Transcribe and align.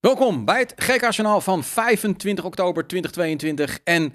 Welkom 0.00 0.44
bij 0.44 0.58
het 0.58 0.72
GK-journaal 0.76 1.40
van 1.40 1.64
25 1.64 2.44
oktober 2.44 2.86
2022. 2.86 3.78
En 3.84 4.12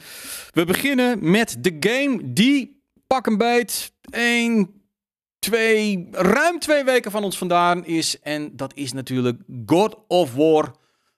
we 0.52 0.66
beginnen 0.66 1.32
met 1.32 1.58
de 1.60 1.78
game 1.80 2.34
die 2.34 2.84
pak 3.08 3.26
een 3.26 3.38
beet 3.38 3.92
1, 4.10 4.82
2, 5.40 6.08
ruim 6.12 6.60
twee 6.60 6.84
weken 6.84 7.12
van 7.12 7.24
ons 7.24 7.38
vandaan 7.38 7.86
is. 7.86 8.20
En 8.20 8.56
dat 8.56 8.72
is 8.76 8.94
natuurlijk 8.94 9.42
God 9.66 9.98
of 10.08 10.34
War 10.34 10.72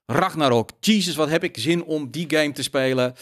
Ragnarok. 0.06 0.70
Jesus, 0.80 1.16
wat 1.16 1.30
heb 1.30 1.44
ik 1.44 1.58
zin 1.58 1.84
om 1.84 2.12
die 2.12 2.26
game 2.30 2.52
te 2.52 2.64
spelen. 2.64 3.16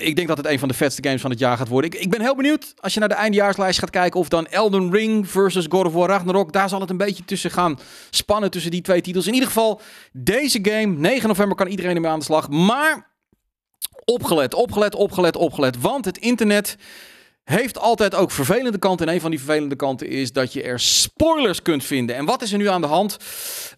Ik 0.00 0.16
denk 0.16 0.28
dat 0.28 0.36
het 0.36 0.46
een 0.46 0.58
van 0.58 0.68
de 0.68 0.74
vetste 0.74 1.02
games 1.02 1.20
van 1.20 1.30
het 1.30 1.38
jaar 1.38 1.56
gaat 1.56 1.68
worden. 1.68 1.90
Ik, 1.90 2.00
ik 2.00 2.10
ben 2.10 2.20
heel 2.20 2.36
benieuwd 2.36 2.74
als 2.80 2.94
je 2.94 3.00
naar 3.00 3.08
de 3.08 3.14
eindjaarslijst 3.14 3.78
gaat 3.78 3.90
kijken 3.90 4.20
of 4.20 4.28
dan 4.28 4.46
Elden 4.46 4.92
Ring 4.92 5.30
versus 5.30 5.66
God 5.68 5.86
of 5.86 5.92
War 5.92 6.08
Ragnarok. 6.08 6.52
Daar 6.52 6.68
zal 6.68 6.80
het 6.80 6.90
een 6.90 6.96
beetje 6.96 7.24
tussen 7.24 7.50
gaan 7.50 7.78
spannen 8.10 8.50
tussen 8.50 8.70
die 8.70 8.80
twee 8.80 9.00
titels. 9.00 9.26
In 9.26 9.32
ieder 9.32 9.48
geval, 9.48 9.80
deze 10.12 10.58
game, 10.62 10.86
9 10.86 11.28
november 11.28 11.56
kan 11.56 11.66
iedereen 11.66 11.94
ermee 11.94 12.10
aan 12.10 12.18
de 12.18 12.24
slag. 12.24 12.48
Maar 12.48 13.10
opgelet, 14.04 14.54
opgelet, 14.54 14.94
opgelet, 14.94 15.36
opgelet. 15.36 15.80
Want 15.80 16.04
het 16.04 16.18
internet 16.18 16.76
heeft 17.44 17.78
altijd 17.78 18.14
ook 18.14 18.30
vervelende 18.30 18.78
kanten. 18.78 19.08
En 19.08 19.14
een 19.14 19.20
van 19.20 19.30
die 19.30 19.38
vervelende 19.38 19.76
kanten 19.76 20.08
is 20.08 20.32
dat 20.32 20.52
je 20.52 20.62
er 20.62 20.80
spoilers 20.80 21.62
kunt 21.62 21.84
vinden. 21.84 22.16
En 22.16 22.24
wat 22.24 22.42
is 22.42 22.52
er 22.52 22.58
nu 22.58 22.68
aan 22.68 22.80
de 22.80 22.86
hand? 22.86 23.16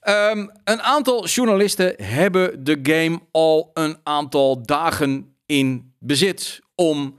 Um, 0.04 0.50
een 0.64 0.82
aantal 0.82 1.26
journalisten 1.26 1.94
hebben 2.02 2.64
de 2.64 2.78
game 2.82 3.20
al 3.30 3.70
een 3.74 3.96
aantal 4.02 4.62
dagen 4.62 5.31
in 5.46 5.94
bezit 5.98 6.60
om 6.74 7.18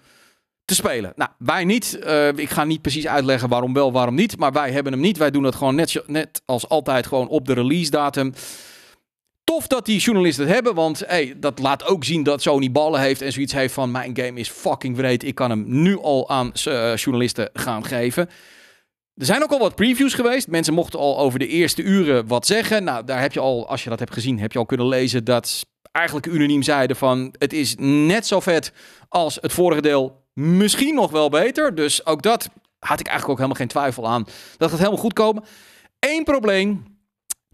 te 0.66 0.76
spelen. 0.76 1.13
Nou, 1.16 1.30
wij 1.38 1.63
niet. 1.66 2.00
Uh, 2.04 2.27
ik 2.27 2.49
ga 2.49 2.63
niet 2.63 2.82
precies 2.82 3.08
uitleggen 3.08 3.49
waarom 3.49 3.73
wel, 3.73 3.91
waarom 3.91 4.16
niet. 4.16 4.38
Maar 4.38 4.52
wij 4.52 4.72
hebben 4.72 4.91
hem 4.91 5.02
niet. 5.02 5.18
Wij 5.18 5.32
doen 5.32 5.44
het 5.44 5.55
gewoon 5.55 5.76
net, 5.76 6.04
net 6.08 6.41
als 6.46 6.70
altijd 6.70 7.08
gewoon 7.08 7.27
op 7.27 7.46
de 7.46 7.54
release 7.54 7.91
datum. 7.91 8.34
Tof 9.44 9.68
dat 9.68 9.86
die 9.86 9.99
journalisten 9.99 10.46
het 10.46 10.54
hebben, 10.54 10.76
want 10.76 11.04
hey, 11.05 11.34
dat 11.38 11.59
laat 11.59 11.86
ook 11.86 12.04
zien 12.04 12.23
dat 12.23 12.41
Sony 12.41 12.72
ballen 12.72 13.02
heeft 13.02 13.21
en 13.21 13.32
zoiets 13.32 13.54
heeft 13.54 13.74
van 13.74 13.91
mijn 13.91 14.18
game 14.18 14.40
is 14.40 14.49
fucking 14.49 14.96
wreed. 14.96 15.24
Ik 15.24 15.35
kan 15.35 15.49
hem 15.49 15.63
nu 15.68 15.98
al 15.99 16.30
aan 16.30 16.52
uh, 16.68 16.96
journalisten 16.96 17.49
gaan 17.54 17.85
geven. 17.85 18.30
Er 19.15 19.26
zijn 19.26 19.43
ook 19.43 19.52
al 19.52 19.60
wat 19.60 19.76
previews 19.76 20.13
geweest. 20.13 20.48
Mensen 20.48 20.74
mochten 20.74 20.99
al 20.99 21.20
over 21.20 21.40
de 21.40 21.48
eerste 21.48 21.82
uren 21.82 22.27
wat 22.27 22.46
zeggen. 22.46 22.84
Nou, 22.84 23.05
daar 23.05 23.21
heb 23.21 23.34
je 23.34 23.40
al, 23.40 23.68
als 23.68 23.84
je 23.84 23.90
dat 23.90 23.99
hebt 23.99 24.13
gezien, 24.13 24.40
heb 24.40 24.52
je 24.52 24.60
al 24.60 24.65
kunnen 24.65 24.87
lezen 24.87 25.24
dat 25.24 25.65
eigenlijk 25.94 26.26
unaniem 26.26 26.62
zeiden 26.62 26.96
van 26.96 27.34
het 27.38 27.54
is 27.54 27.76
net 27.77 28.27
zo 28.27 28.40
vet 28.40 28.72
als 29.10 29.38
het 29.41 29.54
vorige 29.54 29.82
deel. 29.82 30.22
Misschien 30.34 30.96
nog 30.96 31.12
wel 31.12 31.30
beter. 31.30 31.76
Dus 31.76 32.05
ook 32.05 32.22
dat 32.22 32.49
had 32.80 32.99
ik 32.99 33.08
eigenlijk 33.08 33.30
ook 33.30 33.38
helemaal 33.38 33.58
geen 33.58 33.68
twijfel 33.68 34.08
aan. 34.08 34.27
Dat 34.58 34.70
gaat 34.70 34.80
helemaal 34.80 34.99
goed 34.99 35.14
komen. 35.14 35.44
Eén 35.99 36.24
probleem. 36.24 36.91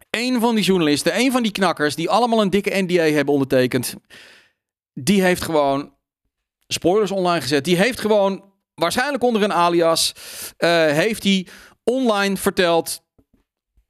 Eén 0.10 0.40
van 0.40 0.56
die 0.56 0.64
journalisten, 0.64 1.12
één 1.12 1.32
van 1.32 1.44
die 1.44 1.52
knakkers, 1.52 1.95
die 1.95 2.10
allemaal 2.10 2.42
een 2.42 2.50
dikke 2.50 2.82
NDA 2.82 3.04
hebben 3.04 3.34
ondertekend. 3.34 3.95
Die 4.94 5.22
heeft 5.22 5.42
gewoon 5.42 5.94
spoilers 6.67 7.12
online 7.12 7.42
gezet. 7.42 7.64
Die 7.64 7.78
heeft 7.78 8.00
gewoon, 8.00 8.44
waarschijnlijk 8.76 9.23
onder 9.23 9.44
een 9.44 9.54
alias, 9.54 10.14
uh, 10.58 10.70
heeft 10.86 11.23
hij 11.23 11.48
online 11.84 12.38
verteld 12.38 13.02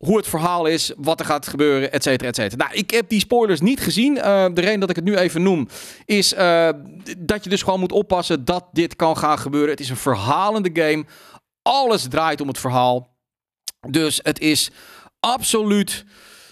hoe 0.05 0.17
het 0.17 0.27
verhaal 0.27 0.65
is, 0.65 0.93
wat 0.97 1.19
er 1.19 1.25
gaat 1.25 1.47
gebeuren, 1.47 1.91
et 1.91 2.03
cetera, 2.03 2.29
et 2.29 2.35
cetera. 2.35 2.65
Nou, 2.65 2.77
ik 2.79 2.91
heb 2.91 3.09
die 3.09 3.19
spoilers 3.19 3.59
niet 3.59 3.79
gezien. 3.79 4.15
Uh, 4.17 4.45
de 4.53 4.61
reden 4.61 4.79
dat 4.79 4.89
ik 4.89 4.95
het 4.95 5.05
nu 5.05 5.15
even 5.15 5.41
noem, 5.41 5.67
is 6.05 6.33
uh, 6.33 6.69
dat 7.17 7.43
je 7.43 7.49
dus 7.49 7.61
gewoon 7.61 7.79
moet 7.79 7.91
oppassen 7.91 8.45
dat 8.45 8.65
dit 8.71 8.95
kan 8.95 9.17
gaan 9.17 9.39
gebeuren. 9.39 9.69
Het 9.69 9.79
is 9.79 9.89
een 9.89 9.95
verhalende 9.95 10.69
game. 10.73 11.05
Alles 11.61 12.07
draait 12.07 12.41
om 12.41 12.47
het 12.47 12.59
verhaal. 12.59 13.17
Dus 13.89 14.19
het 14.23 14.39
is 14.39 14.69
absoluut 15.19 16.05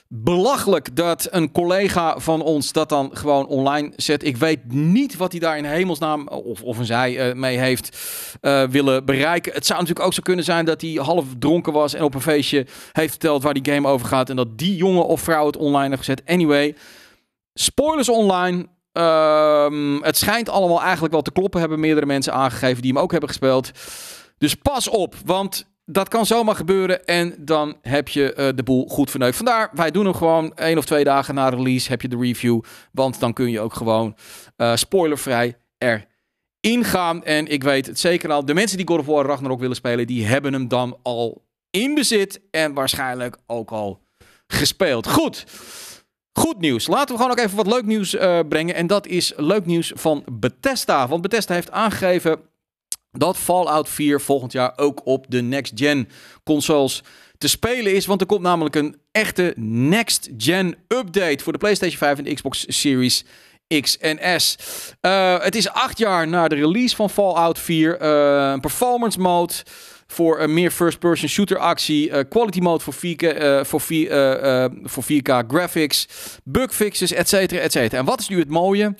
belachelijk 0.10 0.96
dat 0.96 1.28
een 1.32 1.52
collega 1.52 2.20
van 2.20 2.42
ons 2.42 2.72
dat 2.72 2.90
dan 2.90 3.10
gewoon 3.14 3.48
online 3.48 3.92
zet. 3.96 4.24
Ik 4.24 4.38
weet 4.38 4.72
niet 4.74 5.18
wat 5.18 5.32
hij 5.32 5.42
daar 5.42 5.58
in 5.58 5.66
hemelsnaam 5.66 6.28
of, 6.28 6.64
of 6.64 6.78
een 6.78 6.86
zij 6.86 7.28
uh, 7.28 7.34
mee 7.34 7.58
heeft 7.58 7.98
uh, 8.42 8.64
willen 8.64 9.06
bereiken. 9.06 9.54
Het 9.54 9.66
zou 9.66 9.80
natuurlijk 9.80 10.06
ook 10.06 10.14
zo 10.14 10.22
kunnen 10.22 10.46
zijn 10.46 10.66
dat 10.66 10.82
hij 10.82 10.92
half 10.92 11.26
dronken 11.40 11.74
was 11.74 11.94
en 11.94 12.04
op 12.04 12.14
een 12.14 12.22
feestje 12.22 12.66
heeft 12.92 13.10
verteld 13.10 13.44
waar 13.44 13.54
die 13.54 13.74
game 13.74 13.88
over 13.88 14.08
gaat 14.08 14.30
en 14.30 14.36
dat 14.36 14.58
die 14.58 14.76
jongen 14.76 15.06
of 15.06 15.22
vrouw 15.22 15.46
het 15.46 15.58
online 15.58 15.90
heeft 15.90 15.98
gezet. 15.98 16.22
Anyway, 16.26 16.76
spoilers 17.54 18.10
online. 18.10 18.68
Um, 18.92 20.04
het 20.04 20.18
schijnt 20.18 20.50
allemaal 20.50 20.82
eigenlijk 20.82 21.14
wel 21.14 21.22
te 21.22 21.32
kloppen, 21.32 21.60
hebben 21.60 21.80
meerdere 21.80 22.06
mensen 22.06 22.34
aangegeven 22.34 22.82
die 22.82 22.92
hem 22.92 23.02
ook 23.02 23.12
hebben 23.12 23.30
gespeeld. 23.30 23.72
Dus 24.38 24.56
pas 24.56 24.90
op, 24.90 25.16
want 25.26 25.66
dat 25.90 26.08
kan 26.08 26.26
zomaar 26.26 26.56
gebeuren 26.56 27.06
en 27.06 27.36
dan 27.40 27.78
heb 27.82 28.08
je 28.08 28.34
uh, 28.38 28.48
de 28.56 28.64
boel 28.64 28.88
goed 28.88 29.10
verneukt. 29.10 29.36
Vandaar, 29.36 29.70
wij 29.74 29.92
doen 29.92 30.06
hem 30.06 30.14
gewoon 30.14 30.56
één 30.56 30.78
of 30.78 30.86
twee 30.86 31.04
dagen 31.04 31.36
na 31.36 31.50
release 31.50 31.90
heb 31.90 32.02
je 32.02 32.08
de 32.08 32.18
review. 32.18 32.62
Want 32.92 33.20
dan 33.20 33.34
kun 33.34 33.52
je 33.52 33.60
ook 33.60 33.74
gewoon 33.74 34.16
uh, 34.58 34.76
spoilervrij 34.76 35.58
erin 35.78 36.84
gaan. 36.84 37.24
En 37.24 37.48
ik 37.48 37.64
weet 37.64 37.86
het 37.86 38.00
zeker 38.00 38.32
al, 38.32 38.46
de 38.46 38.54
mensen 38.54 38.78
die 38.78 38.88
God 38.88 39.00
of 39.00 39.06
War 39.06 39.26
Ragnarok 39.26 39.60
willen 39.60 39.76
spelen, 39.76 40.08
die 40.08 40.26
hebben 40.26 40.54
hem 40.54 40.68
dan 40.68 40.98
al 41.04 41.46
in 41.70 41.94
bezit 41.94 42.42
en 42.52 42.74
waarschijnlijk 42.74 43.38
ook 43.46 43.72
al 43.72 44.02
gespeeld. 44.48 45.08
Goed. 45.08 45.46
Goed 46.32 46.60
nieuws. 46.60 46.88
Laten 46.88 47.16
we 47.16 47.22
gewoon 47.22 47.38
ook 47.38 47.46
even 47.46 47.58
wat 47.58 47.68
leuk 47.68 47.86
nieuws 47.86 48.14
uh, 48.14 48.40
brengen. 48.50 48.76
En 48.76 48.88
dat 48.88 49.08
is 49.08 49.34
leuk 49.36 49.66
nieuws 49.66 49.92
van 49.96 50.24
Bethesda. 50.32 51.08
Want 51.08 51.22
Bethesda 51.22 51.54
heeft 51.54 51.72
aangegeven 51.72 52.40
dat 53.18 53.38
Fallout 53.38 53.90
4 53.90 54.22
volgend 54.22 54.52
jaar 54.52 54.74
ook 54.76 55.02
op 55.06 55.26
de 55.30 55.42
next-gen 55.42 56.10
consoles 56.44 57.04
te 57.38 57.48
spelen 57.48 57.96
is. 57.96 58.06
Want 58.06 58.22
er 58.22 58.28
komt 58.28 58.42
namelijk 58.42 58.76
een 58.76 58.96
echte 59.12 59.54
next-gen 59.58 60.76
update 60.88 61.44
voor 61.44 61.54
de 61.54 61.60
PlayStation 61.60 61.98
5 61.98 62.18
en 62.18 62.24
de 62.24 62.34
Xbox 62.34 62.66
Series 62.68 63.26
X 63.82 63.98
en 63.98 64.42
S. 64.42 64.58
Uh, 65.02 65.40
het 65.40 65.56
is 65.56 65.70
acht 65.70 65.98
jaar 65.98 66.28
na 66.28 66.48
de 66.48 66.56
release 66.56 66.96
van 66.96 67.10
Fallout 67.10 67.60
4. 67.60 68.02
Uh, 68.02 68.52
een 68.52 68.60
performance 68.60 69.20
mode 69.20 69.54
voor 70.08 70.40
een 70.40 70.54
meer 70.54 70.72
first-person 70.72 71.30
shooter 71.30 71.58
actie. 71.58 72.10
Uh, 72.10 72.20
quality 72.30 72.60
mode 72.60 72.84
voor 72.84 72.96
4K, 72.96 73.38
voor 73.62 73.82
4, 73.82 74.72
voor 74.84 75.04
4K 75.04 75.48
graphics. 75.48 76.08
Bug 76.44 76.76
fixes, 76.76 77.12
et 77.12 77.30
cetera, 77.30 77.62
et 77.62 77.72
cetera. 77.72 78.00
En 78.00 78.06
wat 78.06 78.20
is 78.20 78.28
nu 78.28 78.40
het 78.40 78.50
mooie? 78.50 78.96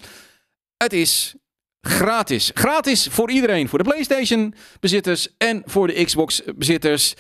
Het 0.78 0.94
is 0.94 1.36
gratis. 1.82 2.52
Gratis 2.54 3.08
voor 3.12 3.32
iedereen. 3.32 3.70
Voor 3.70 3.84
de 3.84 3.90
PlayStation 3.90 4.54
bezitters 4.80 5.28
en 5.38 5.62
voor 5.66 5.88
de 5.88 6.04
Xbox 6.04 6.42
bezitters. 6.56 7.14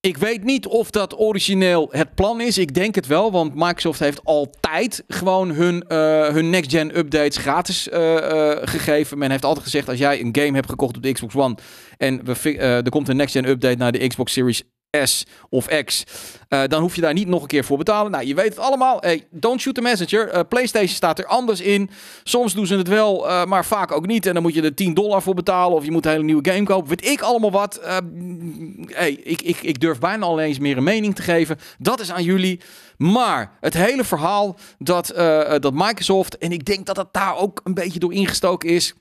Ik 0.00 0.16
weet 0.16 0.44
niet 0.44 0.66
of 0.66 0.90
dat 0.90 1.18
origineel 1.18 1.88
het 1.90 2.14
plan 2.14 2.40
is. 2.40 2.58
Ik 2.58 2.74
denk 2.74 2.94
het 2.94 3.06
wel, 3.06 3.32
want 3.32 3.54
Microsoft 3.54 4.00
heeft 4.00 4.24
altijd 4.24 5.04
gewoon 5.08 5.50
hun, 5.50 5.84
uh, 5.88 6.28
hun 6.28 6.50
next-gen 6.50 6.98
updates 6.98 7.36
gratis 7.36 7.88
uh, 7.88 8.14
uh, 8.14 8.56
gegeven. 8.62 9.18
Men 9.18 9.30
heeft 9.30 9.44
altijd 9.44 9.64
gezegd, 9.64 9.88
als 9.88 9.98
jij 9.98 10.20
een 10.20 10.36
game 10.38 10.54
hebt 10.54 10.70
gekocht 10.70 10.96
op 10.96 11.02
de 11.02 11.12
Xbox 11.12 11.34
One 11.34 11.56
en 11.96 12.24
we, 12.24 12.58
er 12.58 12.88
komt 12.88 13.08
een 13.08 13.16
next-gen 13.16 13.48
update 13.48 13.76
naar 13.76 13.92
de 13.92 14.06
Xbox 14.06 14.32
Series 14.32 14.62
Of 15.48 15.66
X, 15.84 16.04
uh, 16.48 16.62
dan 16.68 16.80
hoef 16.80 16.94
je 16.94 17.00
daar 17.00 17.12
niet 17.12 17.28
nog 17.28 17.42
een 17.42 17.48
keer 17.48 17.64
voor 17.64 17.78
betalen. 17.78 18.10
Nou, 18.10 18.26
je 18.26 18.34
weet 18.34 18.48
het 18.48 18.58
allemaal. 18.58 18.98
Hey, 19.00 19.26
don't 19.30 19.60
shoot 19.60 19.74
the 19.74 19.80
messenger. 19.80 20.34
Uh, 20.34 20.40
PlayStation 20.48 20.96
staat 20.96 21.18
er 21.18 21.26
anders 21.26 21.60
in. 21.60 21.90
Soms 22.22 22.54
doen 22.54 22.66
ze 22.66 22.76
het 22.76 22.88
wel, 22.88 23.28
uh, 23.28 23.44
maar 23.44 23.64
vaak 23.64 23.92
ook 23.92 24.06
niet. 24.06 24.26
En 24.26 24.34
dan 24.34 24.42
moet 24.42 24.54
je 24.54 24.62
er 24.62 24.74
10 24.74 24.94
dollar 24.94 25.22
voor 25.22 25.34
betalen 25.34 25.76
of 25.76 25.84
je 25.84 25.90
moet 25.90 26.04
een 26.04 26.10
hele 26.10 26.24
nieuwe 26.24 26.50
game 26.50 26.64
kopen. 26.64 26.88
Weet 26.88 27.06
ik 27.06 27.20
allemaal 27.20 27.50
wat. 27.50 27.80
hey, 28.86 29.12
ik, 29.12 29.42
ik, 29.42 29.62
ik 29.62 29.80
durf 29.80 29.98
bijna 29.98 30.26
al 30.26 30.40
eens 30.40 30.58
meer 30.58 30.76
een 30.76 30.84
mening 30.84 31.14
te 31.14 31.22
geven. 31.22 31.58
Dat 31.78 32.00
is 32.00 32.12
aan 32.12 32.24
jullie. 32.24 32.60
Maar 32.96 33.52
het 33.60 33.74
hele 33.74 34.04
verhaal 34.04 34.56
dat, 34.78 35.06
dat 35.60 35.72
Microsoft, 35.74 36.38
en 36.38 36.52
ik 36.52 36.64
denk 36.64 36.86
dat 36.86 36.96
het 36.96 37.12
daar 37.12 37.36
ook 37.36 37.60
een 37.64 37.74
beetje 37.74 37.98
door 37.98 38.12
ingestoken 38.12 38.68
is. 38.68 38.94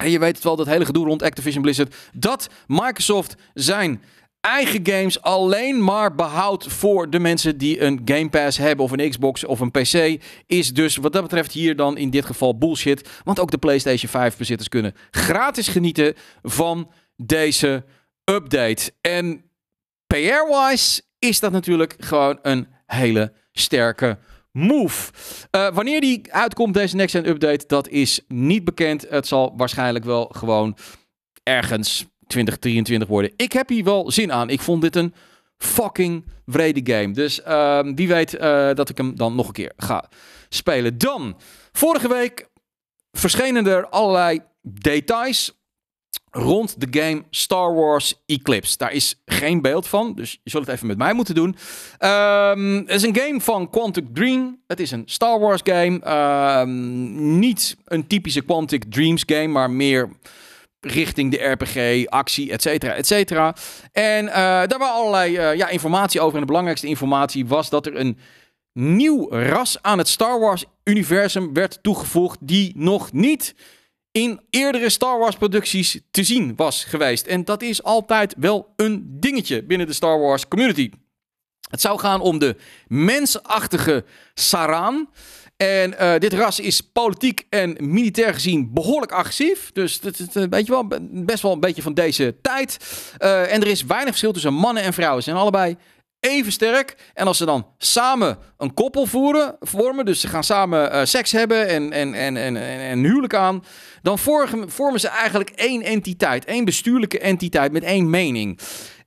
En 0.00 0.10
je 0.10 0.18
weet 0.18 0.34
het 0.34 0.44
wel, 0.44 0.56
dat 0.56 0.66
hele 0.66 0.84
gedoe 0.84 1.06
rond 1.06 1.22
Activision 1.22 1.62
Blizzard. 1.62 1.94
Dat 2.12 2.48
Microsoft 2.66 3.34
zijn 3.54 4.02
eigen 4.40 4.86
games 4.86 5.22
alleen 5.22 5.84
maar 5.84 6.14
behoudt 6.14 6.66
voor 6.72 7.10
de 7.10 7.18
mensen 7.18 7.58
die 7.58 7.80
een 7.80 8.00
Game 8.04 8.28
Pass 8.28 8.58
hebben 8.58 8.84
of 8.84 8.90
een 8.90 9.10
Xbox 9.10 9.44
of 9.44 9.60
een 9.60 9.70
PC. 9.70 10.22
Is 10.46 10.72
dus 10.72 10.96
wat 10.96 11.12
dat 11.12 11.22
betreft 11.22 11.52
hier 11.52 11.76
dan 11.76 11.96
in 11.96 12.10
dit 12.10 12.24
geval 12.24 12.58
bullshit. 12.58 13.08
Want 13.24 13.40
ook 13.40 13.50
de 13.50 13.58
PlayStation 13.58 14.10
5 14.10 14.36
bezitters 14.36 14.68
kunnen 14.68 14.94
gratis 15.10 15.68
genieten 15.68 16.14
van 16.42 16.90
deze 17.16 17.84
update. 18.24 18.92
En 19.00 19.44
PR-wise 20.06 21.02
is 21.18 21.40
dat 21.40 21.52
natuurlijk 21.52 21.94
gewoon 21.98 22.38
een 22.42 22.68
hele 22.86 23.32
sterke 23.52 24.18
move. 24.52 25.12
Uh, 25.50 25.74
wanneer 25.74 26.00
die 26.00 26.32
uitkomt, 26.32 26.74
deze 26.74 26.96
next 26.96 27.14
gen 27.14 27.28
update, 27.28 27.66
dat 27.66 27.88
is 27.88 28.20
niet 28.28 28.64
bekend. 28.64 29.06
Het 29.08 29.26
zal 29.26 29.54
waarschijnlijk 29.56 30.04
wel 30.04 30.30
gewoon 30.36 30.76
ergens 31.42 32.06
2023 32.30 33.08
worden. 33.08 33.32
Ik 33.36 33.52
heb 33.52 33.68
hier 33.68 33.84
wel 33.84 34.10
zin 34.10 34.32
aan. 34.32 34.50
Ik 34.50 34.60
vond 34.60 34.82
dit 34.82 34.96
een 34.96 35.14
fucking 35.58 36.24
vrede 36.46 36.92
game. 36.92 37.12
Dus 37.12 37.40
uh, 37.48 37.80
wie 37.94 38.08
weet 38.08 38.34
uh, 38.34 38.40
dat 38.74 38.88
ik 38.88 38.96
hem 38.96 39.16
dan 39.16 39.34
nog 39.34 39.46
een 39.46 39.52
keer 39.52 39.72
ga 39.76 40.08
spelen. 40.48 40.98
Dan, 40.98 41.36
vorige 41.72 42.08
week 42.08 42.48
verschenen 43.12 43.66
er 43.66 43.88
allerlei 43.88 44.40
details 44.62 45.58
rond 46.30 46.80
de 46.80 47.00
game 47.00 47.24
Star 47.30 47.74
Wars 47.74 48.22
Eclipse. 48.26 48.76
Daar 48.76 48.92
is 48.92 49.22
geen 49.24 49.62
beeld 49.62 49.86
van, 49.86 50.14
dus 50.14 50.40
je 50.42 50.50
zult 50.50 50.66
het 50.66 50.74
even 50.74 50.86
met 50.86 50.98
mij 50.98 51.12
moeten 51.12 51.34
doen. 51.34 51.56
Ehm, 51.98 52.74
het 52.74 52.90
is 52.90 53.02
een 53.02 53.16
game 53.16 53.40
van 53.40 53.70
Quantic 53.70 54.04
Dream. 54.12 54.62
Het 54.66 54.80
is 54.80 54.90
een 54.90 55.02
Star 55.06 55.40
Wars 55.40 55.60
game. 55.64 56.00
Ehm, 56.00 57.38
niet 57.38 57.76
een 57.84 58.06
typische 58.06 58.40
Quantic 58.40 58.84
Dreams 58.84 59.22
game, 59.26 59.46
maar 59.46 59.70
meer 59.70 60.08
richting 60.80 61.30
de 61.30 61.44
RPG, 61.44 62.06
actie, 62.06 62.50
et 62.50 62.62
cetera, 62.62 62.94
et 62.94 63.06
cetera. 63.06 63.54
En 63.92 64.24
uh, 64.24 64.32
daar 64.32 64.78
waren 64.78 64.94
allerlei 64.94 65.38
uh, 65.38 65.56
ja, 65.56 65.68
informatie 65.68 66.20
over. 66.20 66.34
En 66.34 66.40
de 66.40 66.46
belangrijkste 66.46 66.86
informatie 66.86 67.46
was 67.46 67.70
dat 67.70 67.86
er 67.86 67.96
een 67.96 68.18
nieuw 68.72 69.28
ras 69.30 69.78
aan 69.82 69.98
het 69.98 70.08
Star 70.08 70.40
Wars-universum 70.40 71.52
werd 71.52 71.78
toegevoegd... 71.82 72.38
die 72.40 72.72
nog 72.76 73.12
niet 73.12 73.54
in 74.12 74.40
eerdere 74.50 74.88
Star 74.88 75.18
Wars 75.18 75.36
producties 75.36 76.00
te 76.10 76.24
zien 76.24 76.56
was 76.56 76.84
geweest. 76.84 77.26
En 77.26 77.44
dat 77.44 77.62
is 77.62 77.82
altijd 77.82 78.34
wel 78.38 78.72
een 78.76 79.06
dingetje 79.20 79.62
binnen 79.62 79.86
de 79.86 79.92
Star 79.92 80.18
Wars 80.20 80.48
community. 80.48 80.90
Het 81.70 81.80
zou 81.80 81.98
gaan 81.98 82.20
om 82.20 82.38
de 82.38 82.56
mensachtige 82.86 84.04
Saran. 84.34 85.08
En 85.60 85.94
uh, 86.00 86.18
dit 86.18 86.32
ras 86.32 86.60
is 86.60 86.80
politiek 86.80 87.46
en 87.50 87.76
militair 87.78 88.34
gezien 88.34 88.70
behoorlijk 88.72 89.12
agressief. 89.12 89.70
Dus 89.72 90.00
dat 90.00 90.18
is 90.18 90.68
wel, 90.68 90.86
best 91.10 91.42
wel 91.42 91.52
een 91.52 91.60
beetje 91.60 91.82
van 91.82 91.94
deze 91.94 92.34
tijd. 92.42 92.76
Uh, 93.18 93.52
en 93.52 93.60
er 93.60 93.66
is 93.66 93.84
weinig 93.84 94.08
verschil 94.08 94.32
tussen 94.32 94.54
mannen 94.54 94.82
en 94.82 94.92
vrouwen. 94.92 95.22
Ze 95.22 95.30
zijn 95.30 95.42
allebei 95.42 95.76
even 96.20 96.52
sterk. 96.52 96.96
En 97.14 97.26
als 97.26 97.36
ze 97.36 97.44
dan 97.44 97.66
samen 97.78 98.38
een 98.56 98.74
koppel 98.74 99.06
voeren, 99.06 99.56
vormen, 99.60 100.04
dus 100.04 100.20
ze 100.20 100.28
gaan 100.28 100.44
samen 100.44 100.94
uh, 100.94 101.04
seks 101.04 101.32
hebben 101.32 101.68
en, 101.68 101.92
en, 101.92 102.14
en, 102.14 102.36
en, 102.36 102.56
en 102.56 102.98
huwelijk 102.98 103.34
aan, 103.34 103.64
dan 104.02 104.18
vormen 104.66 105.00
ze 105.00 105.08
eigenlijk 105.08 105.50
één 105.50 105.82
entiteit, 105.82 106.44
één 106.44 106.64
bestuurlijke 106.64 107.18
entiteit 107.18 107.72
met 107.72 107.82
één 107.82 108.10
mening. 108.10 108.58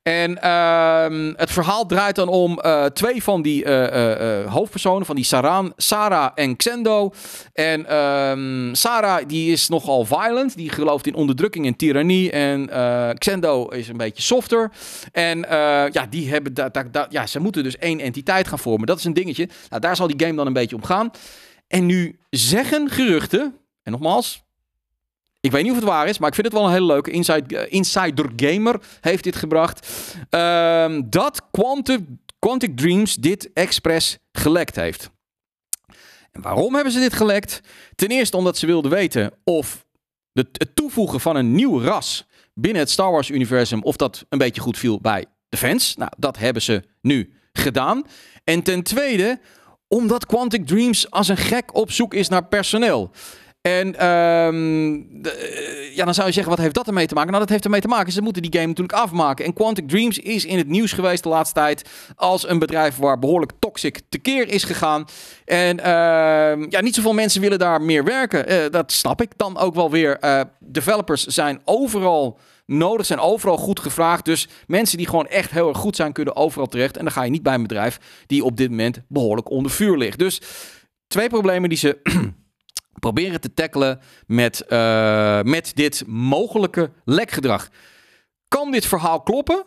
En 0.03 0.37
uh, 0.43 1.33
het 1.35 1.51
verhaal 1.51 1.85
draait 1.85 2.15
dan 2.15 2.27
om 2.27 2.59
uh, 2.61 2.85
twee 2.85 3.23
van 3.23 3.41
die 3.41 3.65
uh, 3.65 4.51
hoofdpersonen, 4.51 5.05
van 5.05 5.15
die 5.15 5.25
Saran, 5.25 5.73
Sarah 5.77 6.31
en 6.35 6.55
Xendo. 6.55 7.13
En 7.53 7.95
um, 7.95 8.75
Sarah 8.75 9.27
die 9.27 9.51
is 9.51 9.69
nogal 9.69 10.05
violent, 10.05 10.57
die 10.57 10.69
gelooft 10.69 11.07
in 11.07 11.15
onderdrukking 11.15 11.65
en 11.65 11.75
tirannie. 11.75 12.31
En 12.31 12.69
Xendo 13.17 13.67
is 13.67 13.87
een 13.87 13.97
beetje 13.97 14.23
softer. 14.23 14.71
En 15.11 15.39
ja, 15.91 16.05
die 16.09 16.29
hebben 16.29 16.53
da, 16.53 16.69
da, 16.69 16.83
da, 16.83 17.07
ja, 17.09 17.27
ze 17.27 17.39
moeten 17.39 17.63
dus 17.63 17.77
één 17.77 17.99
entiteit 17.99 18.47
gaan 18.47 18.59
vormen. 18.59 18.87
Dat 18.87 18.97
is 18.97 19.03
een 19.03 19.13
dingetje. 19.13 19.49
Nou, 19.69 19.81
daar 19.81 19.95
zal 19.95 20.07
die 20.07 20.25
game 20.25 20.35
dan 20.35 20.47
een 20.47 20.53
beetje 20.53 20.75
om 20.75 20.83
gaan. 20.83 21.11
En 21.67 21.85
nu 21.85 22.19
zeggen 22.29 22.89
geruchten, 22.89 23.55
en 23.83 23.91
nogmaals, 23.91 24.43
ik 25.43 25.51
weet 25.51 25.63
niet 25.63 25.71
of 25.71 25.77
het 25.77 25.87
waar 25.87 26.07
is, 26.07 26.17
maar 26.17 26.29
ik 26.29 26.35
vind 26.35 26.47
het 26.47 26.55
wel 26.55 26.65
een 26.65 26.73
hele 26.73 26.85
leuke. 26.85 27.11
Inside, 27.11 27.55
uh, 27.55 27.73
Insider 27.73 28.31
Gamer 28.35 28.81
heeft 29.01 29.23
dit 29.23 29.35
gebracht. 29.35 29.87
Uh, 30.29 30.99
dat 31.05 31.41
Quantic, 31.51 31.99
Quantic 32.39 32.77
Dreams 32.77 33.15
dit 33.15 33.49
expres 33.53 34.17
gelekt 34.31 34.75
heeft. 34.75 35.09
En 36.31 36.41
waarom 36.41 36.73
hebben 36.73 36.93
ze 36.93 36.99
dit 36.99 37.13
gelekt? 37.13 37.61
Ten 37.95 38.07
eerste 38.07 38.37
omdat 38.37 38.57
ze 38.57 38.65
wilden 38.65 38.91
weten 38.91 39.31
of 39.43 39.85
het 40.33 40.69
toevoegen 40.73 41.19
van 41.19 41.35
een 41.35 41.55
nieuw 41.55 41.81
ras 41.81 42.25
binnen 42.53 42.81
het 42.81 42.91
Star 42.91 43.11
Wars-universum... 43.11 43.83
of 43.83 43.95
dat 43.95 44.25
een 44.29 44.37
beetje 44.37 44.61
goed 44.61 44.77
viel 44.77 45.01
bij 45.01 45.25
de 45.49 45.57
fans. 45.57 45.95
Nou, 45.95 46.11
dat 46.17 46.37
hebben 46.37 46.61
ze 46.61 46.83
nu 47.01 47.33
gedaan. 47.53 48.03
En 48.43 48.63
ten 48.63 48.83
tweede 48.83 49.39
omdat 49.87 50.25
Quantic 50.25 50.67
Dreams 50.67 51.11
als 51.11 51.27
een 51.27 51.37
gek 51.37 51.75
op 51.75 51.91
zoek 51.91 52.13
is 52.13 52.27
naar 52.27 52.45
personeel. 52.45 53.11
En 53.63 53.87
um, 53.87 55.07
de, 55.21 55.91
ja, 55.95 56.05
dan 56.05 56.13
zou 56.13 56.27
je 56.27 56.33
zeggen, 56.33 56.51
wat 56.51 56.61
heeft 56.61 56.75
dat 56.75 56.87
ermee 56.87 57.07
te 57.07 57.13
maken? 57.13 57.29
Nou, 57.29 57.41
dat 57.41 57.51
heeft 57.51 57.63
ermee 57.63 57.81
te 57.81 57.87
maken. 57.87 58.13
Ze 58.13 58.21
moeten 58.21 58.41
die 58.41 58.53
game 58.53 58.67
natuurlijk 58.67 58.97
afmaken. 58.97 59.45
En 59.45 59.53
Quantic 59.53 59.87
Dreams 59.87 60.19
is 60.19 60.45
in 60.45 60.57
het 60.57 60.67
nieuws 60.67 60.91
geweest 60.91 61.23
de 61.23 61.29
laatste 61.29 61.59
tijd 61.59 61.89
als 62.15 62.47
een 62.47 62.59
bedrijf 62.59 62.97
waar 62.97 63.19
behoorlijk 63.19 63.51
toxic 63.59 64.01
tekeer 64.09 64.49
is 64.49 64.63
gegaan. 64.63 65.05
En 65.45 65.77
uh, 65.77 65.85
ja, 66.69 66.81
niet 66.81 66.95
zoveel 66.95 67.13
mensen 67.13 67.41
willen 67.41 67.59
daar 67.59 67.81
meer 67.81 68.03
werken. 68.03 68.51
Uh, 68.51 68.69
dat 68.69 68.91
snap 68.91 69.21
ik 69.21 69.31
dan 69.35 69.57
ook 69.57 69.75
wel 69.75 69.91
weer. 69.91 70.17
Uh, 70.21 70.41
developers 70.59 71.25
zijn 71.25 71.61
overal 71.65 72.39
nodig, 72.65 73.05
zijn 73.05 73.19
overal 73.19 73.57
goed 73.57 73.79
gevraagd. 73.79 74.25
Dus 74.25 74.47
mensen 74.67 74.97
die 74.97 75.07
gewoon 75.07 75.27
echt 75.27 75.51
heel 75.51 75.69
erg 75.69 75.77
goed 75.77 75.95
zijn, 75.95 76.13
kunnen 76.13 76.35
overal 76.35 76.67
terecht. 76.67 76.97
En 76.97 77.03
dan 77.03 77.13
ga 77.13 77.23
je 77.23 77.31
niet 77.31 77.43
bij 77.43 77.53
een 77.53 77.61
bedrijf 77.61 77.99
die 78.27 78.43
op 78.43 78.57
dit 78.57 78.69
moment 78.69 79.01
behoorlijk 79.07 79.49
onder 79.49 79.71
vuur 79.71 79.97
ligt. 79.97 80.19
Dus 80.19 80.41
twee 81.07 81.29
problemen 81.29 81.69
die 81.69 81.77
ze 81.77 81.97
proberen 83.03 83.41
te 83.41 83.53
tackelen 83.53 83.99
met, 84.27 84.63
uh, 84.69 85.41
met 85.41 85.71
dit 85.75 86.03
mogelijke 86.07 86.91
lekgedrag. 87.05 87.69
Kan 88.47 88.71
dit 88.71 88.85
verhaal 88.85 89.21
kloppen? 89.21 89.63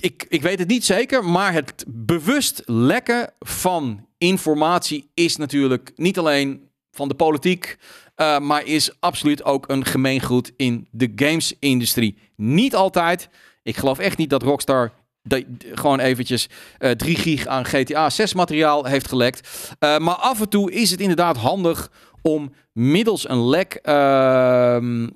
Ik, 0.00 0.26
ik 0.28 0.42
weet 0.42 0.58
het 0.58 0.68
niet 0.68 0.84
zeker, 0.84 1.24
maar 1.24 1.52
het 1.52 1.84
bewust 1.86 2.62
lekken 2.64 3.32
van 3.38 4.06
informatie 4.18 5.10
is 5.14 5.36
natuurlijk 5.36 5.92
niet 5.96 6.18
alleen 6.18 6.68
van 6.90 7.08
de 7.08 7.14
politiek, 7.14 7.78
uh, 8.16 8.38
maar 8.38 8.64
is 8.64 9.00
absoluut 9.00 9.44
ook 9.44 9.68
een 9.68 9.84
gemeengoed 9.84 10.52
in 10.56 10.88
de 10.90 11.12
games-industrie. 11.16 12.18
Niet 12.36 12.74
altijd. 12.74 13.28
Ik 13.62 13.76
geloof 13.76 13.98
echt 13.98 14.18
niet 14.18 14.30
dat 14.30 14.42
Rockstar 14.42 14.92
de, 15.26 15.46
gewoon 15.74 16.00
eventjes 16.00 16.48
uh, 16.78 16.90
eh, 16.90 16.96
3 16.96 17.16
gig 17.16 17.46
aan 17.46 17.64
GTA 17.64 18.10
6 18.10 18.34
materiaal 18.34 18.84
heeft 18.84 19.08
gelekt. 19.08 19.48
Uh, 19.80 19.98
maar 19.98 20.14
af 20.14 20.40
en 20.40 20.48
toe 20.48 20.72
is 20.72 20.90
het 20.90 21.00
inderdaad 21.00 21.36
handig 21.36 21.90
om 22.22 22.52
middels 22.72 23.28
een 23.28 23.48
lek 23.48 23.78
uh, 23.82 23.92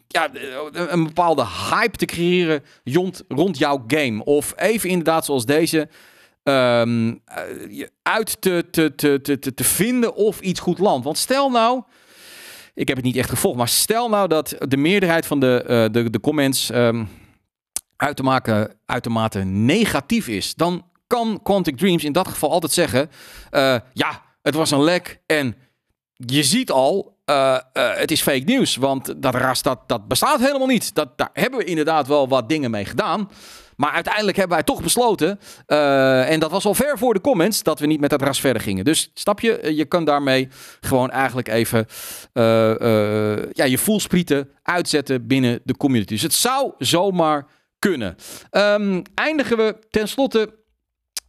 ja, 0.06 0.30
een 0.72 1.04
bepaalde 1.04 1.46
hype 1.70 1.96
te 1.96 2.04
creëren 2.04 2.62
rond, 2.84 3.22
rond 3.28 3.58
jouw 3.58 3.84
game. 3.86 4.24
Of 4.24 4.52
even 4.56 4.88
inderdaad 4.88 5.24
zoals 5.24 5.46
deze 5.46 5.88
um, 6.42 7.20
uit 8.02 8.40
te, 8.40 8.64
te, 8.70 8.94
te, 8.94 9.20
te, 9.20 9.54
te 9.54 9.64
vinden 9.64 10.14
of 10.14 10.40
iets 10.40 10.60
goed 10.60 10.78
landt. 10.78 11.04
Want 11.04 11.18
stel 11.18 11.50
nou... 11.50 11.82
Ik 12.74 12.88
heb 12.88 12.96
het 12.96 13.06
niet 13.06 13.16
echt 13.16 13.28
gevolgd, 13.30 13.58
maar 13.58 13.68
stel 13.68 14.08
nou 14.08 14.28
dat 14.28 14.56
de 14.68 14.76
meerderheid 14.76 15.26
van 15.26 15.40
de, 15.40 15.88
de, 15.92 16.10
de 16.10 16.20
comments... 16.20 16.70
Um, 16.72 17.08
uitermate, 18.00 18.76
uitermate 18.86 19.38
negatief 19.44 20.28
is, 20.28 20.54
dan 20.54 20.84
kan 21.06 21.40
Quantic 21.42 21.76
Dreams 21.76 22.04
in 22.04 22.12
dat 22.12 22.28
geval 22.28 22.50
altijd 22.50 22.72
zeggen: 22.72 23.10
uh, 23.50 23.76
ja, 23.92 24.22
het 24.42 24.54
was 24.54 24.70
een 24.70 24.82
lek 24.82 25.20
en 25.26 25.54
je 26.14 26.42
ziet 26.42 26.70
al, 26.70 27.18
uh, 27.26 27.58
uh, 27.72 27.94
het 27.94 28.10
is 28.10 28.22
fake 28.22 28.44
nieuws, 28.44 28.76
want 28.76 29.22
dat 29.22 29.34
ras 29.34 29.62
dat, 29.62 29.78
dat 29.86 30.08
bestaat 30.08 30.40
helemaal 30.40 30.66
niet. 30.66 30.94
Dat, 30.94 31.18
daar 31.18 31.30
hebben 31.32 31.58
we 31.58 31.64
inderdaad 31.64 32.06
wel 32.06 32.28
wat 32.28 32.48
dingen 32.48 32.70
mee 32.70 32.84
gedaan. 32.84 33.30
Maar 33.76 33.92
uiteindelijk 33.92 34.36
hebben 34.36 34.56
wij 34.56 34.66
toch 34.66 34.82
besloten, 34.82 35.40
en 36.26 36.40
dat 36.40 36.50
was 36.50 36.64
al 36.64 36.74
ver 36.74 36.98
voor 36.98 37.14
de 37.14 37.20
comments, 37.20 37.62
dat 37.62 37.78
we 37.78 37.86
niet 37.86 38.00
met 38.00 38.10
dat 38.10 38.22
ras 38.22 38.40
verder 38.40 38.62
gingen. 38.62 38.84
Dus 38.84 39.10
stap 39.14 39.40
je, 39.40 39.74
je 39.74 39.84
kan 39.84 40.04
daarmee 40.04 40.48
gewoon 40.80 41.10
eigenlijk 41.10 41.48
even 41.48 41.86
ja, 43.52 43.64
je 43.64 43.78
voelsprieten 43.78 44.50
uitzetten 44.62 45.26
binnen 45.26 45.60
de 45.64 45.76
community. 45.76 46.12
Dus 46.12 46.22
het 46.22 46.34
zou 46.34 46.72
zomaar 46.78 47.46
kunnen. 47.80 48.16
Um, 48.50 49.02
eindigen 49.14 49.56
we 49.56 49.76
tenslotte 49.90 50.54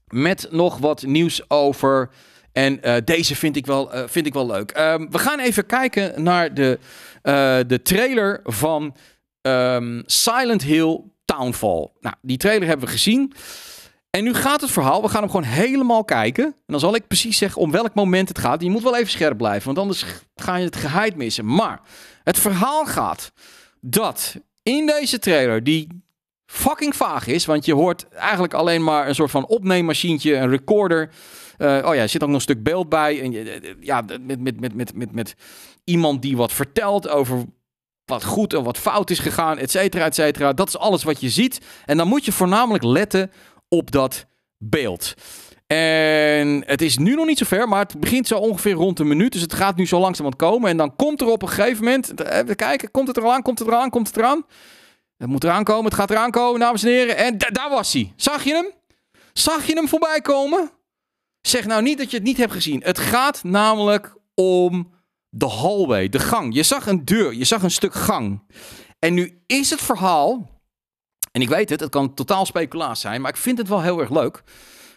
met 0.07 0.47
nog 0.51 0.77
wat 0.77 1.03
nieuws 1.03 1.49
over. 1.49 2.09
En 2.51 2.79
uh, 2.83 2.95
deze 3.05 3.35
vind 3.35 3.55
ik 3.55 3.65
wel, 3.65 3.95
uh, 3.95 4.03
vind 4.07 4.25
ik 4.25 4.33
wel 4.33 4.45
leuk. 4.45 4.77
Um, 4.77 5.11
we 5.11 5.19
gaan 5.19 5.39
even 5.39 5.65
kijken 5.65 6.23
naar 6.23 6.53
de, 6.53 6.79
uh, 7.23 7.57
de 7.67 7.81
trailer 7.81 8.39
van 8.43 8.95
um, 9.41 10.03
Silent 10.05 10.63
Hill 10.63 11.01
Townfall. 11.25 11.87
Nou, 11.99 12.15
die 12.21 12.37
trailer 12.37 12.67
hebben 12.67 12.85
we 12.85 12.91
gezien. 12.91 13.33
En 14.09 14.23
nu 14.23 14.33
gaat 14.33 14.61
het 14.61 14.71
verhaal, 14.71 15.01
we 15.01 15.09
gaan 15.09 15.21
hem 15.21 15.29
gewoon 15.29 15.45
helemaal 15.45 16.03
kijken. 16.03 16.45
En 16.45 16.53
dan 16.65 16.79
zal 16.79 16.95
ik 16.95 17.07
precies 17.07 17.37
zeggen 17.37 17.61
om 17.61 17.71
welk 17.71 17.93
moment 17.93 18.27
het 18.27 18.39
gaat. 18.39 18.61
Je 18.61 18.69
moet 18.69 18.83
wel 18.83 18.97
even 18.97 19.11
scherp 19.11 19.37
blijven, 19.37 19.65
want 19.65 19.77
anders 19.77 20.05
ga 20.35 20.55
je 20.55 20.65
het 20.65 20.75
geheid 20.75 21.15
missen. 21.15 21.45
Maar 21.45 21.81
het 22.23 22.39
verhaal 22.39 22.85
gaat 22.85 23.31
dat 23.81 24.35
in 24.63 24.85
deze 24.85 25.19
trailer, 25.19 25.63
die 25.63 25.87
fucking 26.51 26.95
vaag 26.95 27.27
is. 27.27 27.45
Want 27.45 27.65
je 27.65 27.73
hoort 27.73 28.07
eigenlijk 28.09 28.53
alleen 28.53 28.83
maar 28.83 29.07
een 29.07 29.15
soort 29.15 29.31
van 29.31 29.47
opneemmachientje, 29.47 30.35
een 30.35 30.49
recorder. 30.49 31.09
Uh, 31.57 31.85
oh 31.85 31.95
ja, 31.95 32.01
er 32.01 32.09
zit 32.09 32.21
ook 32.21 32.27
nog 32.27 32.37
een 32.37 32.43
stuk 32.43 32.63
beeld 32.63 32.89
bij. 32.89 33.21
En 33.21 33.31
ja, 33.79 34.01
met, 34.21 34.39
met, 34.39 34.59
met, 34.59 34.75
met, 34.75 34.95
met, 34.95 35.11
met 35.11 35.35
iemand 35.83 36.21
die 36.21 36.37
wat 36.37 36.51
vertelt 36.51 37.09
over 37.09 37.45
wat 38.05 38.23
goed 38.23 38.53
en 38.53 38.63
wat 38.63 38.77
fout 38.77 39.09
is 39.09 39.19
gegaan, 39.19 39.57
et 39.57 39.71
cetera, 39.71 40.05
et 40.05 40.15
cetera. 40.15 40.53
Dat 40.53 40.67
is 40.67 40.77
alles 40.77 41.03
wat 41.03 41.21
je 41.21 41.29
ziet. 41.29 41.61
En 41.85 41.97
dan 41.97 42.07
moet 42.07 42.25
je 42.25 42.31
voornamelijk 42.31 42.83
letten 42.83 43.31
op 43.67 43.91
dat 43.91 44.25
beeld. 44.57 45.13
En 45.67 46.63
het 46.65 46.81
is 46.81 46.97
nu 46.97 47.15
nog 47.15 47.25
niet 47.25 47.37
zo 47.37 47.45
ver, 47.45 47.67
maar 47.67 47.79
het 47.79 47.99
begint 47.99 48.27
zo 48.27 48.37
ongeveer 48.37 48.73
rond 48.73 48.99
een 48.99 49.07
minuut. 49.07 49.31
Dus 49.31 49.41
het 49.41 49.53
gaat 49.53 49.75
nu 49.75 49.87
zo 49.87 49.99
langzaam 49.99 50.25
aan 50.25 50.35
komen. 50.35 50.69
En 50.69 50.77
dan 50.77 50.95
komt 50.95 51.21
er 51.21 51.27
op 51.27 51.41
een 51.41 51.49
gegeven 51.49 51.83
moment... 51.83 52.21
Even 52.29 52.55
kijken, 52.55 52.91
komt 52.91 53.07
het 53.07 53.17
er 53.17 53.23
al 53.23 53.33
aan, 53.33 53.41
komt 53.41 53.59
het 53.59 53.67
eraan, 53.67 53.89
komt 53.89 54.07
het 54.07 54.17
eraan? 54.17 54.45
Het 55.21 55.29
moet 55.29 55.43
eraan 55.43 55.63
komen, 55.63 55.85
het 55.85 55.93
gaat 55.93 56.09
eraan 56.09 56.31
komen, 56.31 56.59
dames 56.59 56.83
en 56.83 56.89
heren. 56.89 57.17
En 57.17 57.37
daar 57.37 57.69
was 57.69 57.93
hij. 57.93 58.13
Zag 58.15 58.43
je 58.43 58.53
hem? 58.53 58.71
Zag 59.33 59.67
je 59.67 59.73
hem 59.73 59.87
voorbij 59.87 60.21
komen? 60.21 60.71
Zeg 61.41 61.65
nou 61.65 61.81
niet 61.81 61.97
dat 61.97 62.11
je 62.11 62.17
het 62.17 62.25
niet 62.25 62.37
hebt 62.37 62.51
gezien. 62.51 62.81
Het 62.83 62.99
gaat 62.99 63.43
namelijk 63.43 64.15
om 64.35 64.93
de 65.29 65.45
hallway, 65.45 66.09
de 66.09 66.19
gang. 66.19 66.53
Je 66.55 66.63
zag 66.63 66.87
een 66.87 67.05
deur, 67.05 67.33
je 67.33 67.43
zag 67.43 67.63
een 67.63 67.71
stuk 67.71 67.93
gang. 67.93 68.43
En 68.99 69.13
nu 69.13 69.41
is 69.45 69.69
het 69.69 69.81
verhaal, 69.81 70.49
en 71.31 71.41
ik 71.41 71.49
weet 71.49 71.69
het, 71.69 71.79
het 71.79 71.89
kan 71.89 72.13
totaal 72.13 72.45
speculaas 72.45 72.99
zijn, 73.01 73.21
maar 73.21 73.31
ik 73.31 73.37
vind 73.37 73.57
het 73.57 73.67
wel 73.67 73.81
heel 73.81 73.99
erg 73.99 74.09
leuk, 74.09 74.43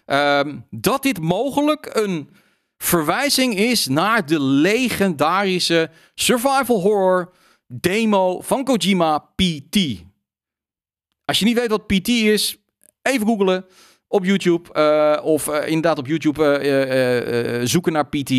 ehm, 0.04 0.58
dat 0.70 1.02
dit 1.02 1.20
mogelijk 1.20 1.90
een 1.92 2.30
verwijzing 2.76 3.56
is 3.56 3.86
naar 3.86 4.26
de 4.26 4.40
legendarische 4.40 5.90
survival 6.14 6.80
horror 6.80 7.32
demo 7.66 8.40
van 8.40 8.64
Kojima 8.64 9.18
PT. 9.18 10.04
Als 11.24 11.38
je 11.38 11.44
niet 11.44 11.58
weet 11.58 11.68
wat 11.68 11.86
PT 11.86 12.08
is, 12.08 12.56
even 13.02 13.26
googlen 13.26 13.64
op 14.08 14.24
YouTube 14.24 14.68
uh, 14.72 15.24
of 15.24 15.48
uh, 15.48 15.66
inderdaad 15.66 15.98
op 15.98 16.06
YouTube 16.06 16.40
uh, 17.60 17.66
zoeken 17.66 17.92
naar 17.92 18.06
PT. 18.06 18.32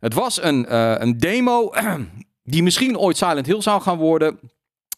Het 0.00 0.14
was 0.14 0.42
een, 0.42 0.74
een 1.02 1.18
demo 1.18 1.72
die 2.44 2.62
misschien 2.62 2.98
ooit 2.98 3.16
Silent 3.16 3.46
Hill 3.46 3.60
zou 3.60 3.82
gaan 3.82 3.98
worden, 3.98 4.38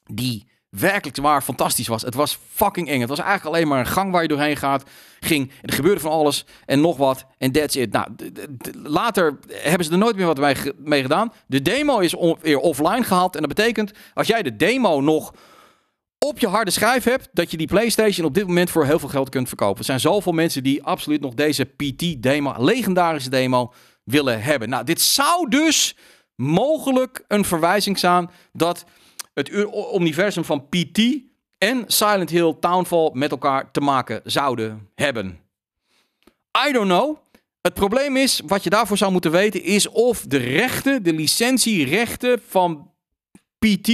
die 0.05 0.51
werkelijk 0.79 1.17
waar 1.17 1.43
fantastisch 1.43 1.89
was. 1.89 2.03
Het 2.03 2.15
was 2.15 2.39
fucking 2.53 2.89
eng. 2.89 3.01
Het 3.01 3.09
was 3.09 3.19
eigenlijk 3.19 3.57
alleen 3.57 3.69
maar 3.69 3.79
een 3.79 3.87
gang 3.87 4.13
waar 4.13 4.23
je 4.23 4.29
doorheen 4.29 4.57
gaat. 4.57 4.91
Ging, 5.21 5.51
er 5.63 5.73
gebeurde 5.73 6.01
van 6.01 6.11
alles 6.11 6.45
en 6.67 6.81
nog 6.81 6.97
wat. 6.97 7.25
En 7.39 7.53
that's 7.53 7.75
it. 7.75 7.93
Nou, 7.93 8.07
later 8.83 9.39
hebben 9.49 9.87
ze 9.87 9.93
er 9.93 9.99
nooit 9.99 10.17
meer 10.17 10.27
wat 10.27 10.75
mee 10.79 11.03
gedaan. 11.03 11.33
De 11.47 11.63
demo 11.63 11.99
is 11.99 12.15
weer 12.41 12.59
offline 12.59 13.03
gehaald. 13.03 13.35
En 13.35 13.41
dat 13.41 13.55
betekent, 13.55 13.93
als 14.15 14.27
jij 14.27 14.43
de 14.43 14.57
demo 14.57 15.01
nog 15.01 15.33
op 16.23 16.39
je 16.39 16.49
harde 16.49 16.71
schijf 16.71 17.05
hebt, 17.05 17.29
dat 17.33 17.51
je 17.51 17.57
die 17.57 17.67
PlayStation 17.67 18.27
op 18.27 18.35
dit 18.35 18.47
moment 18.47 18.71
voor 18.71 18.85
heel 18.85 18.99
veel 18.99 19.09
geld 19.09 19.29
kunt 19.29 19.49
verkopen. 19.49 19.79
Er 19.79 19.85
zijn 19.85 20.01
zoveel 20.01 20.33
mensen 20.33 20.63
die 20.63 20.83
absoluut 20.83 21.21
nog 21.21 21.35
deze 21.35 21.65
PT-demo, 21.65 22.55
legendarische 22.59 23.31
demo, 23.31 23.73
willen 24.05 24.43
hebben. 24.43 24.69
Nou, 24.69 24.85
dit 24.85 25.01
zou 25.01 25.49
dus 25.49 25.97
mogelijk 26.37 27.25
een 27.29 27.45
verwijzing 27.45 27.99
zijn 27.99 28.31
dat 28.53 28.85
het 29.35 29.51
universum 29.95 30.45
van 30.45 30.69
PT 30.69 31.01
en 31.59 31.85
Silent 31.87 32.31
Hill 32.31 32.55
Townfall 32.61 33.11
met 33.13 33.31
elkaar 33.31 33.71
te 33.71 33.81
maken 33.81 34.21
zouden 34.25 34.89
hebben. 34.95 35.41
I 36.69 36.73
don't 36.73 36.89
know. 36.89 37.17
Het 37.61 37.75
probleem 37.75 38.17
is, 38.17 38.41
wat 38.47 38.65
je 38.65 38.71
daarvoor 38.71 38.97
zou 38.97 39.13
moeten 39.13 39.31
weten, 39.31 39.63
is 39.63 39.89
of 39.89 40.21
de 40.21 40.37
rechten, 40.37 41.03
de 41.03 41.13
licentierechten 41.13 42.43
van 42.49 42.91
PT 43.59 43.91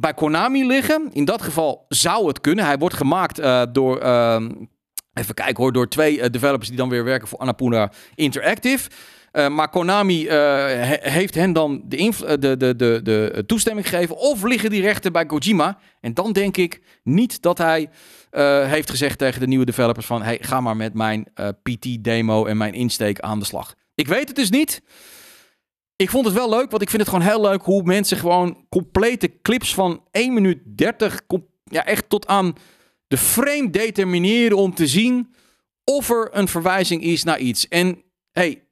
bij 0.00 0.14
Konami 0.14 0.66
liggen. 0.66 1.08
In 1.12 1.24
dat 1.24 1.42
geval 1.42 1.84
zou 1.88 2.26
het 2.26 2.40
kunnen. 2.40 2.64
Hij 2.64 2.78
wordt 2.78 2.94
gemaakt 2.94 3.40
uh, 3.40 3.62
door, 3.72 4.02
uh, 4.02 4.36
even 5.12 5.34
kijken 5.34 5.62
hoor, 5.62 5.72
door 5.72 5.88
twee 5.88 6.18
uh, 6.18 6.24
developers 6.30 6.68
die 6.68 6.76
dan 6.76 6.88
weer 6.88 7.04
werken 7.04 7.28
voor 7.28 7.38
Annapurna 7.38 7.92
Interactive. 8.14 8.90
Uh, 9.32 9.48
maar 9.48 9.68
Konami 9.68 10.28
he 10.28 10.96
heeft 11.00 11.34
hen 11.34 11.52
dan 11.52 11.82
de, 11.84 12.36
de, 12.38 12.56
de, 12.56 13.00
de, 13.02 13.44
toestemming 13.46 13.88
gegeven. 13.88 14.16
Of 14.16 14.42
liggen 14.42 14.70
die 14.70 14.80
rechten 14.80 15.12
bij 15.12 15.26
Kojima? 15.26 15.78
En 16.00 16.14
dan 16.14 16.32
denk 16.32 16.56
ik 16.56 16.82
niet 17.02 17.42
dat 17.42 17.58
hij 17.58 17.90
heeft 18.66 18.90
gezegd 18.90 19.18
tegen 19.18 19.40
de 19.40 19.46
nieuwe 19.46 19.64
developers 19.64 20.06
van... 20.06 20.22
Hey, 20.22 20.38
ga 20.40 20.60
maar 20.60 20.76
met 20.76 20.94
mijn 20.94 21.26
PT-demo 21.62 22.46
en 22.46 22.56
mijn 22.56 22.74
insteek 22.74 23.20
aan 23.20 23.38
de 23.38 23.44
slag. 23.44 23.74
Ik 23.94 24.08
weet 24.08 24.28
het 24.28 24.36
dus 24.36 24.50
niet. 24.50 24.82
Ik 25.98 26.10
vond 26.10 26.24
het 26.24 26.34
wel 26.34 26.48
leuk, 26.48 26.70
want 26.70 26.82
ik 26.82 26.90
vind 26.90 27.02
het 27.02 27.10
gewoon 27.10 27.26
heel 27.26 27.40
leuk 27.40 27.62
hoe 27.62 27.82
mensen 27.82 28.16
gewoon 28.16 28.66
complete 28.68 29.40
clips 29.42 29.74
van 29.74 30.02
1 30.10 30.34
minuut 30.34 30.58
30... 30.64 31.20
Ja, 31.64 31.84
echt 31.84 32.08
tot 32.08 32.26
aan 32.26 32.54
de 33.08 33.16
frame 33.16 33.70
determineren 33.70 34.56
om 34.56 34.74
te 34.74 34.86
zien 34.86 35.34
of 35.84 36.10
er 36.10 36.28
een 36.32 36.48
verwijzing 36.48 37.02
is 37.02 37.24
naar 37.24 37.38
iets. 37.38 37.68
En 37.68 38.02
hey, 38.32 38.62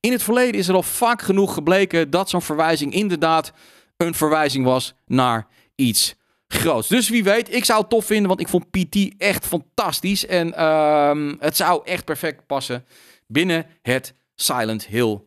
in 0.00 0.12
het 0.12 0.22
verleden 0.22 0.60
is 0.60 0.68
er 0.68 0.74
al 0.74 0.82
vaak 0.82 1.22
genoeg 1.22 1.54
gebleken 1.54 2.10
dat 2.10 2.30
zo'n 2.30 2.42
verwijzing 2.42 2.92
inderdaad 2.92 3.52
een 3.96 4.14
verwijzing 4.14 4.64
was 4.64 4.94
naar 5.06 5.46
iets 5.74 6.14
groots. 6.48 6.88
Dus 6.88 7.08
wie 7.08 7.24
weet, 7.24 7.54
ik 7.54 7.64
zou 7.64 7.80
het 7.80 7.90
tof 7.90 8.04
vinden, 8.04 8.28
want 8.28 8.40
ik 8.40 8.48
vond 8.48 8.70
PT 8.70 9.14
echt 9.18 9.46
fantastisch. 9.46 10.26
En 10.26 10.48
uh, 10.48 11.32
het 11.38 11.56
zou 11.56 11.80
echt 11.84 12.04
perfect 12.04 12.46
passen 12.46 12.84
binnen 13.26 13.66
het 13.82 14.14
Silent 14.34 14.86
Hill 14.86 15.20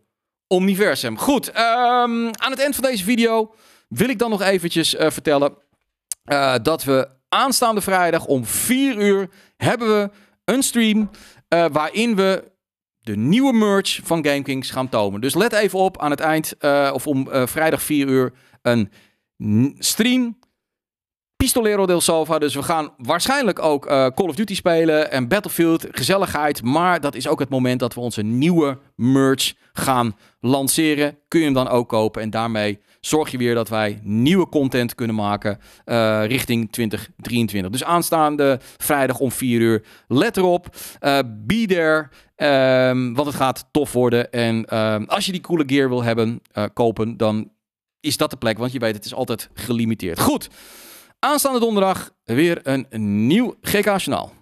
universum. 0.49 1.17
Goed, 1.17 1.47
um, 1.47 1.55
aan 2.35 2.51
het 2.51 2.59
eind 2.59 2.75
van 2.75 2.83
deze 2.83 3.03
video 3.03 3.53
wil 3.87 4.09
ik 4.09 4.19
dan 4.19 4.29
nog 4.29 4.41
eventjes 4.41 4.95
uh, 4.95 5.09
vertellen 5.09 5.53
uh, 6.25 6.55
dat 6.61 6.83
we 6.83 7.07
aanstaande 7.29 7.81
vrijdag 7.81 8.25
om 8.25 8.45
4 8.45 8.97
uur 8.97 9.29
hebben 9.57 9.87
we 9.87 10.09
een 10.45 10.63
stream 10.63 11.09
uh, 11.49 11.65
waarin 11.71 12.15
we 12.15 12.51
de 12.99 13.15
nieuwe 13.15 13.53
merch 13.53 13.99
van 14.03 14.25
GameKings 14.25 14.69
gaan 14.69 14.89
tonen. 14.89 15.21
Dus 15.21 15.35
let 15.35 15.53
even 15.53 15.79
op 15.79 15.97
aan 16.01 16.11
het 16.11 16.19
eind, 16.19 16.53
of 16.93 17.07
om 17.07 17.27
vrijdag 17.47 17.81
4 17.81 18.07
uur, 18.07 18.33
een 18.61 18.91
stream. 19.79 20.38
Pistolero 21.43 21.85
del 21.85 22.01
Salva. 22.01 22.39
Dus 22.39 22.55
we 22.55 22.63
gaan 22.63 22.93
waarschijnlijk 22.97 23.59
ook 23.59 23.85
uh, 23.85 23.91
Call 23.91 24.27
of 24.27 24.35
Duty 24.35 24.55
spelen 24.55 25.11
en 25.11 25.27
Battlefield. 25.27 25.87
Gezelligheid. 25.91 26.63
Maar 26.63 27.01
dat 27.01 27.15
is 27.15 27.27
ook 27.27 27.39
het 27.39 27.49
moment 27.49 27.79
dat 27.79 27.93
we 27.93 27.99
onze 27.99 28.21
nieuwe 28.21 28.77
merch 28.95 29.53
gaan 29.73 30.15
lanceren. 30.39 31.17
Kun 31.27 31.39
je 31.39 31.45
hem 31.45 31.53
dan 31.53 31.67
ook 31.67 31.89
kopen. 31.89 32.21
En 32.21 32.29
daarmee 32.29 32.79
zorg 32.99 33.31
je 33.31 33.37
weer 33.37 33.55
dat 33.55 33.69
wij 33.69 33.99
nieuwe 34.03 34.49
content 34.49 34.95
kunnen 34.95 35.15
maken 35.15 35.59
uh, 35.85 36.25
richting 36.25 36.71
2023. 36.71 37.71
Dus 37.71 37.83
aanstaande 37.83 38.59
vrijdag 38.77 39.19
om 39.19 39.31
4 39.31 39.61
uur. 39.61 39.83
Let 40.07 40.37
erop. 40.37 40.67
Uh, 41.01 41.19
be 41.45 41.65
there. 41.67 42.09
Um, 42.89 43.13
want 43.13 43.27
het 43.27 43.37
gaat 43.37 43.65
tof 43.71 43.91
worden. 43.91 44.31
En 44.31 44.77
um, 44.77 45.05
als 45.05 45.25
je 45.25 45.31
die 45.31 45.41
coole 45.41 45.63
gear 45.67 45.89
wil 45.89 46.03
hebben, 46.03 46.41
kopen, 46.73 47.17
dan 47.17 47.51
is 47.99 48.17
dat 48.17 48.29
de 48.29 48.37
plek. 48.37 48.57
Want 48.57 48.71
je 48.71 48.79
weet, 48.79 48.95
het 48.95 49.05
is 49.05 49.13
altijd 49.13 49.49
gelimiteerd. 49.53 50.19
Goed. 50.19 50.49
Aanstaande 51.19 51.59
donderdag 51.59 52.11
weer 52.23 52.59
een 52.63 52.87
nieuw 53.27 53.55
GK-journaal. 53.61 54.33